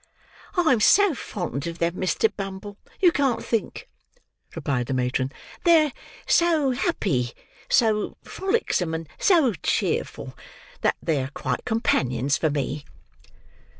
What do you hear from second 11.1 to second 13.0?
are quite companions for me."